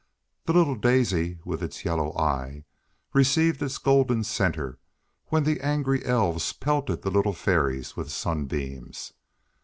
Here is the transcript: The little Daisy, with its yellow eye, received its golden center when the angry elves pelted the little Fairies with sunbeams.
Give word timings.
The 0.45 0.53
little 0.53 0.73
Daisy, 0.73 1.37
with 1.45 1.61
its 1.61 1.85
yellow 1.85 2.17
eye, 2.17 2.65
received 3.13 3.61
its 3.61 3.77
golden 3.77 4.23
center 4.23 4.79
when 5.27 5.43
the 5.43 5.61
angry 5.61 6.03
elves 6.03 6.53
pelted 6.53 7.03
the 7.03 7.11
little 7.11 7.33
Fairies 7.33 7.95
with 7.95 8.09
sunbeams. 8.09 9.13